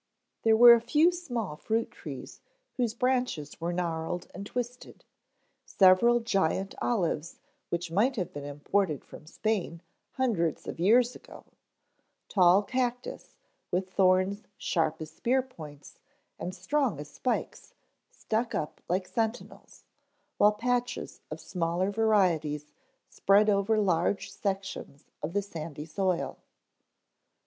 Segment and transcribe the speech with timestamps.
[0.41, 2.41] There were a few small fruit trees
[2.75, 5.05] whose branches were gnarled and twisted;
[5.63, 7.39] several giant olives
[7.69, 9.83] which might have been imported from Spain
[10.13, 11.45] hundreds of years ago;
[12.29, 13.35] tall cactus
[13.69, 15.99] with thorns sharp as spear points
[16.39, 17.75] and strong as spikes
[18.09, 19.83] stuck up like sentinels,
[20.39, 22.73] while patches of smaller varieties
[23.07, 26.39] spread over large sections of the sandy soil.